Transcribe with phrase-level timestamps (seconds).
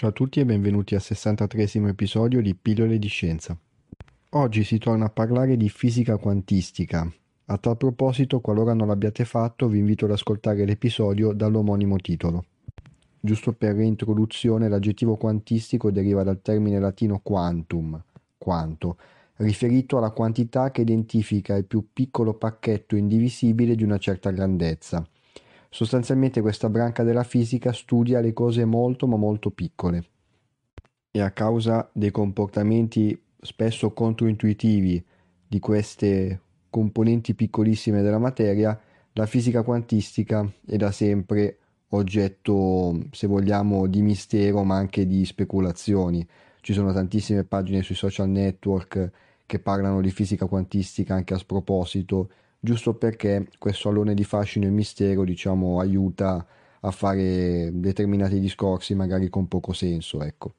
[0.00, 3.54] Ciao a tutti e benvenuti al 63 episodio di Pillole di Scienza.
[4.30, 7.06] Oggi si torna a parlare di fisica quantistica.
[7.44, 12.46] A tal proposito, qualora non l'abbiate fatto, vi invito ad ascoltare l'episodio dall'omonimo titolo.
[13.20, 18.02] Giusto per reintroduzione, l'aggettivo quantistico deriva dal termine latino quantum,
[18.38, 18.96] quanto,
[19.36, 25.06] riferito alla quantità che identifica il più piccolo pacchetto indivisibile di una certa grandezza–
[25.70, 30.04] Sostanzialmente questa branca della fisica studia le cose molto ma molto piccole
[31.12, 35.04] e a causa dei comportamenti spesso controintuitivi
[35.46, 38.78] di queste componenti piccolissime della materia,
[39.14, 46.26] la fisica quantistica è da sempre oggetto, se vogliamo, di mistero ma anche di speculazioni.
[46.60, 49.10] Ci sono tantissime pagine sui social network
[49.46, 52.30] che parlano di fisica quantistica anche a sproposito
[52.60, 56.46] giusto perché questo alone di fascino e mistero, diciamo, aiuta
[56.82, 60.54] a fare determinati discorsi magari con poco senso, ecco.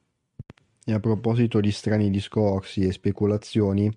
[0.84, 3.90] E a proposito di strani discorsi e speculazioni,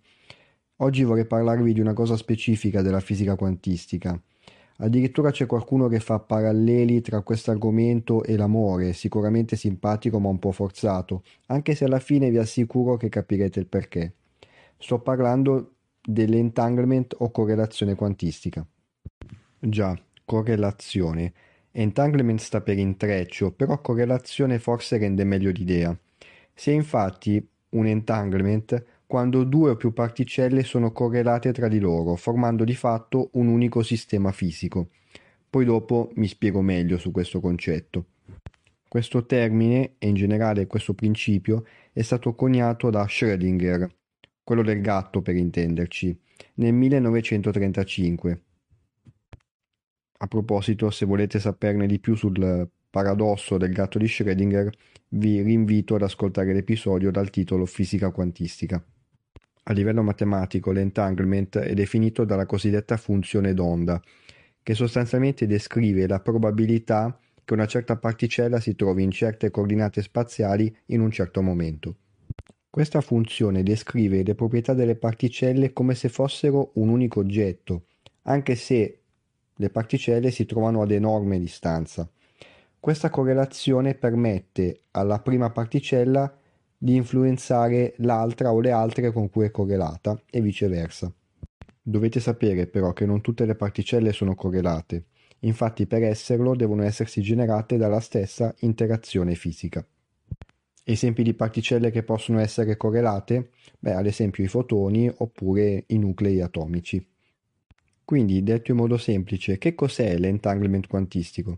[0.77, 4.19] oggi vorrei parlarvi di una cosa specifica della fisica quantistica.
[4.77, 10.37] Addirittura c'è qualcuno che fa paralleli tra questo argomento e l'amore, sicuramente simpatico ma un
[10.37, 14.13] po' forzato, anche se alla fine vi assicuro che capirete il perché.
[14.77, 15.74] Sto parlando
[16.05, 18.65] dell'entanglement o correlazione quantistica.
[19.59, 21.33] Già, correlazione.
[21.71, 25.97] Entanglement sta per intreccio, però correlazione forse rende meglio l'idea.
[26.53, 32.15] Si è infatti un entanglement quando due o più particelle sono correlate tra di loro,
[32.15, 34.89] formando di fatto un unico sistema fisico.
[35.49, 38.05] Poi dopo mi spiego meglio su questo concetto.
[38.87, 43.87] Questo termine, e in generale questo principio, è stato coniato da Schrödinger,
[44.45, 46.17] quello del gatto per intenderci,
[46.55, 48.41] nel 1935.
[50.19, 54.69] A proposito, se volete saperne di più sul paradosso del gatto di Schrödinger,
[55.09, 58.81] vi rinvito ad ascoltare l'episodio dal titolo Fisica quantistica.
[59.63, 63.99] A livello matematico, l'entanglement è definito dalla cosiddetta funzione d'onda,
[64.61, 70.75] che sostanzialmente descrive la probabilità che una certa particella si trovi in certe coordinate spaziali
[70.87, 71.97] in un certo momento.
[72.75, 77.83] Questa funzione descrive le proprietà delle particelle come se fossero un unico oggetto,
[78.23, 78.99] anche se
[79.55, 82.05] le particelle si trovano ad enorme distanza.
[82.77, 86.37] Questa correlazione permette alla prima particella
[86.77, 91.09] di influenzare l'altra o le altre con cui è correlata e viceversa.
[91.81, 95.05] Dovete sapere però che non tutte le particelle sono correlate,
[95.39, 99.81] infatti per esserlo devono essersi generate dalla stessa interazione fisica.
[100.87, 103.49] Esempi di particelle che possono essere correlate?
[103.79, 107.03] Beh, ad esempio i fotoni oppure i nuclei atomici.
[108.05, 111.57] Quindi, detto in modo semplice, che cos'è l'entanglement quantistico?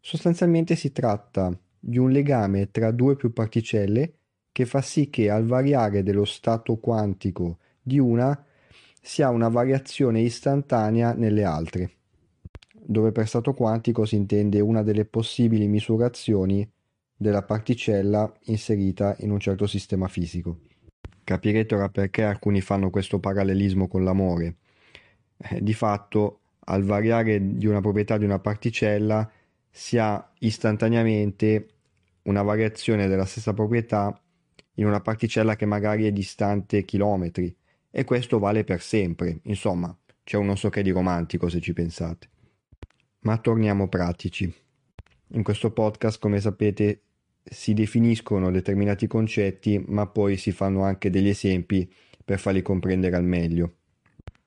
[0.00, 4.14] Sostanzialmente si tratta di un legame tra due più particelle
[4.50, 8.44] che fa sì che al variare dello stato quantico di una
[9.00, 11.92] si ha una variazione istantanea nelle altre,
[12.72, 16.68] dove per stato quantico si intende una delle possibili misurazioni
[17.20, 20.60] della particella inserita in un certo sistema fisico.
[21.24, 24.54] Capirete ora perché alcuni fanno questo parallelismo con l'amore.
[25.36, 29.28] Eh, di fatto, al variare di una proprietà di una particella
[29.68, 31.68] si ha istantaneamente
[32.22, 34.18] una variazione della stessa proprietà
[34.74, 37.54] in una particella che magari è distante chilometri
[37.90, 39.40] e questo vale per sempre.
[39.42, 42.28] Insomma, c'è un non so che di romantico se ci pensate.
[43.20, 44.52] Ma torniamo pratici.
[45.32, 47.02] In questo podcast, come sapete,
[47.50, 51.90] si definiscono determinati concetti, ma poi si fanno anche degli esempi
[52.24, 53.74] per farli comprendere al meglio.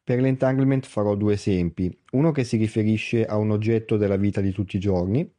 [0.03, 4.51] Per l'entanglement farò due esempi, uno che si riferisce a un oggetto della vita di
[4.51, 5.29] tutti i giorni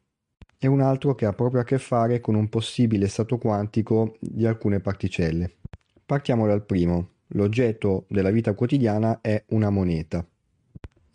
[0.57, 4.45] e un altro che ha proprio a che fare con un possibile stato quantico di
[4.45, 5.57] alcune particelle.
[6.05, 10.25] Partiamo dal primo, l'oggetto della vita quotidiana è una moneta.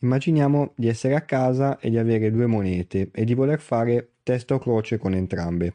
[0.01, 4.55] Immaginiamo di essere a casa e di avere due monete e di voler fare testa
[4.55, 5.75] o croce con entrambe.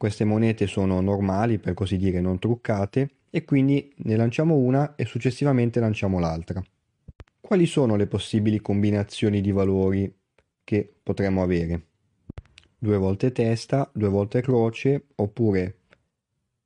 [0.00, 5.04] Queste monete sono normali, per così dire, non truccate, e quindi ne lanciamo una e
[5.04, 6.64] successivamente lanciamo l'altra.
[7.38, 10.10] Quali sono le possibili combinazioni di valori
[10.64, 11.88] che potremmo avere?
[12.78, 15.80] Due volte testa, due volte croce, oppure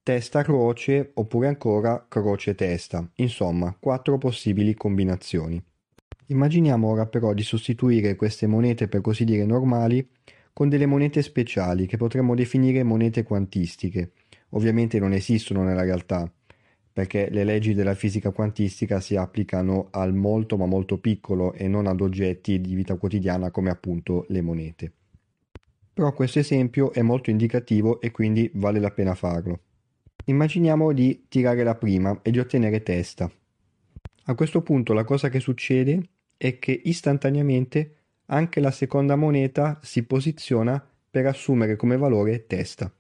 [0.05, 3.05] testa croce, oppure ancora croce testa.
[3.17, 5.61] Insomma, quattro possibili combinazioni.
[6.27, 10.09] Immaginiamo ora però di sostituire queste monete per così dire normali
[10.55, 14.13] con delle monete speciali che potremmo definire monete quantistiche.
[14.51, 16.33] Ovviamente non esistono nella realtà,
[16.93, 21.89] perché le leggi della fisica quantistica si applicano al molto ma molto piccolo e non
[21.89, 24.93] ad oggetti di vita quotidiana come appunto le monete.
[25.93, 29.59] Però questo esempio è molto indicativo e quindi vale la pena farlo.
[30.27, 33.29] Immaginiamo di tirare la prima e di ottenere testa.
[34.27, 36.01] A questo punto la cosa che succede
[36.37, 42.93] è che istantaneamente anche la seconda moneta si posiziona per assumere come valore testa.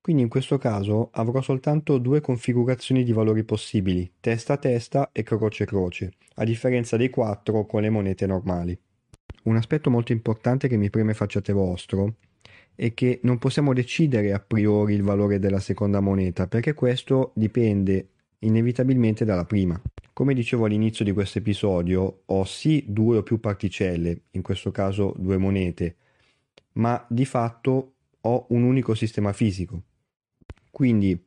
[0.00, 6.44] Quindi in questo caso avrò soltanto due configurazioni di valori possibili, testa-testa e croce-croce, a
[6.44, 8.78] differenza dei quattro con le monete normali.
[9.44, 12.14] Un aspetto molto importante che mi preme facciate vostro
[12.76, 18.08] è che non possiamo decidere a priori il valore della seconda moneta, perché questo dipende
[18.40, 19.80] inevitabilmente dalla prima.
[20.16, 25.12] Come dicevo all'inizio di questo episodio, ho sì due o più particelle, in questo caso
[25.18, 25.96] due monete,
[26.76, 29.82] ma di fatto ho un unico sistema fisico.
[30.70, 31.22] Quindi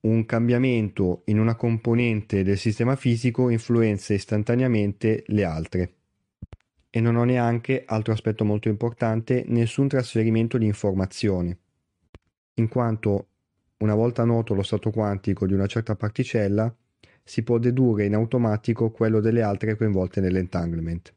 [0.00, 5.94] un cambiamento in una componente del sistema fisico influenza istantaneamente le altre.
[6.88, 11.58] E non ho neanche, altro aspetto molto importante, nessun trasferimento di informazione,
[12.54, 13.26] in quanto
[13.80, 16.74] una volta noto lo stato quantico di una certa particella,
[17.28, 21.12] si può dedurre in automatico quello delle altre coinvolte nell'entanglement.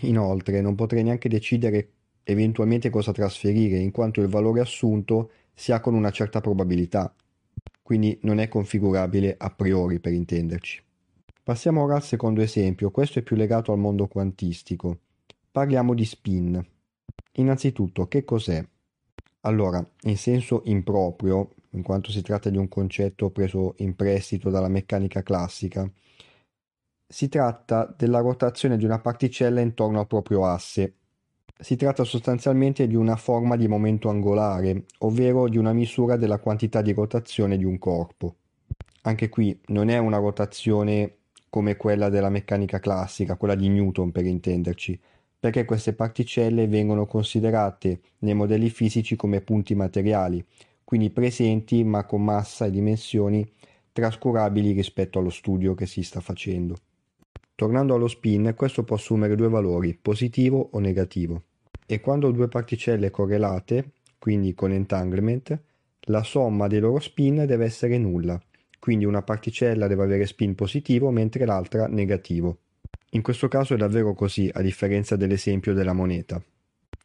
[0.00, 1.90] Inoltre non potrei neanche decidere
[2.22, 7.14] eventualmente cosa trasferire, in quanto il valore assunto si ha con una certa probabilità,
[7.82, 10.82] quindi non è configurabile a priori per intenderci.
[11.42, 15.00] Passiamo ora al secondo esempio, questo è più legato al mondo quantistico.
[15.52, 16.66] Parliamo di spin.
[17.32, 18.64] Innanzitutto, che cos'è?
[19.40, 24.68] Allora, in senso improprio, in quanto si tratta di un concetto preso in prestito dalla
[24.68, 25.90] meccanica classica,
[27.06, 30.94] si tratta della rotazione di una particella intorno al proprio asse,
[31.60, 36.80] si tratta sostanzialmente di una forma di momento angolare, ovvero di una misura della quantità
[36.80, 38.36] di rotazione di un corpo.
[39.02, 41.16] Anche qui non è una rotazione
[41.50, 44.98] come quella della meccanica classica, quella di Newton per intenderci,
[45.38, 50.44] perché queste particelle vengono considerate nei modelli fisici come punti materiali,
[50.90, 53.48] quindi presenti ma con massa e dimensioni
[53.92, 56.74] trascurabili rispetto allo studio che si sta facendo.
[57.54, 61.44] Tornando allo spin, questo può assumere due valori, positivo o negativo
[61.86, 65.56] e quando due particelle correlate, quindi con entanglement,
[66.06, 68.42] la somma dei loro spin deve essere nulla,
[68.80, 72.62] quindi una particella deve avere spin positivo mentre l'altra negativo.
[73.10, 76.42] In questo caso è davvero così, a differenza dell'esempio della moneta.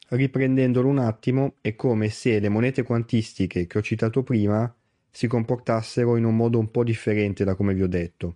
[0.08, 4.74] Riprendendolo un attimo, è come se le monete quantistiche che ho citato prima
[5.10, 8.36] si comportassero in un modo un po' differente da come vi ho detto.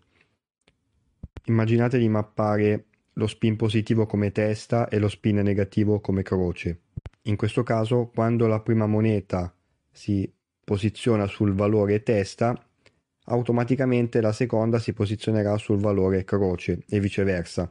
[1.45, 6.81] Immaginate di mappare lo spin positivo come testa e lo spin negativo come croce.
[7.23, 9.53] In questo caso, quando la prima moneta
[9.91, 10.31] si
[10.63, 12.57] posiziona sul valore testa,
[13.25, 17.69] automaticamente la seconda si posizionerà sul valore croce e viceversa.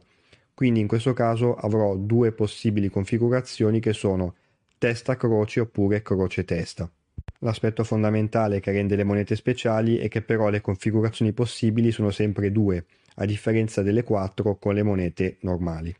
[0.59, 4.35] Quindi in questo caso avrò due possibili configurazioni che sono
[4.77, 6.91] testa croce oppure croce testa.
[7.37, 12.51] L'aspetto fondamentale che rende le monete speciali è che però le configurazioni possibili sono sempre
[12.51, 15.95] due, a differenza delle 4 con le monete normali.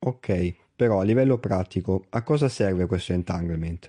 [0.00, 3.88] Ok, però a livello pratico a cosa serve questo entanglement?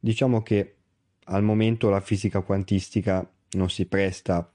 [0.00, 0.76] Diciamo che
[1.24, 4.48] al momento la fisica quantistica non si presta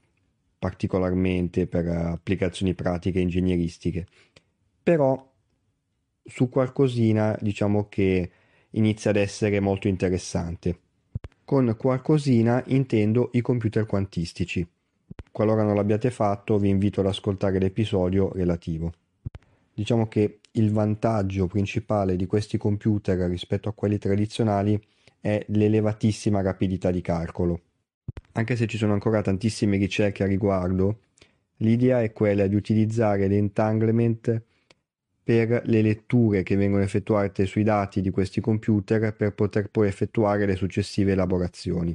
[0.58, 4.06] particolarmente per applicazioni pratiche ingegneristiche,
[4.88, 5.22] però
[6.24, 8.30] su qualcosina diciamo che
[8.70, 10.78] inizia ad essere molto interessante.
[11.44, 14.66] Con qualcosina intendo i computer quantistici.
[15.30, 18.94] Qualora non l'abbiate fatto, vi invito ad ascoltare l'episodio relativo.
[19.74, 24.82] Diciamo che il vantaggio principale di questi computer rispetto a quelli tradizionali
[25.20, 27.60] è l'elevatissima rapidità di calcolo.
[28.32, 31.00] Anche se ci sono ancora tantissime ricerche a riguardo,
[31.56, 34.46] l'idea è quella di utilizzare l'entanglement
[35.28, 40.46] per le letture che vengono effettuate sui dati di questi computer per poter poi effettuare
[40.46, 41.94] le successive elaborazioni.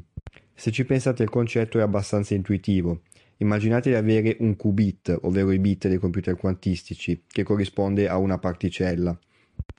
[0.54, 3.02] Se ci pensate il concetto è abbastanza intuitivo
[3.38, 8.38] Immaginate di avere un qubit, ovvero i bit dei computer quantistici, che corrisponde a una
[8.38, 9.18] particella,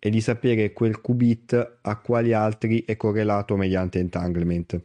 [0.01, 4.83] e di sapere quel qubit a quali altri è correlato mediante entanglement.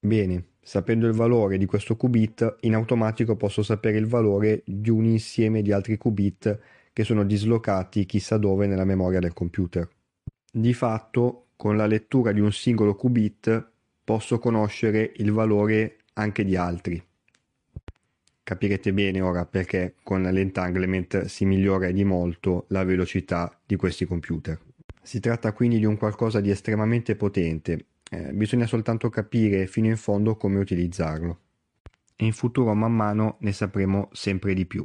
[0.00, 5.04] Bene, sapendo il valore di questo qubit, in automatico posso sapere il valore di un
[5.04, 6.58] insieme di altri qubit
[6.98, 9.88] che sono dislocati chissà dove nella memoria del computer.
[10.50, 13.70] Di fatto, con la lettura di un singolo qubit
[14.02, 17.00] posso conoscere il valore anche di altri.
[18.42, 24.58] Capirete bene ora perché con l'entanglement si migliora di molto la velocità di questi computer.
[25.00, 29.96] Si tratta quindi di un qualcosa di estremamente potente, eh, bisogna soltanto capire fino in
[29.96, 31.38] fondo come utilizzarlo.
[32.16, 34.84] In futuro man mano ne sapremo sempre di più.